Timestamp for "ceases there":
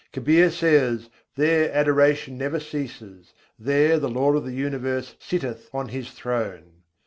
2.59-3.99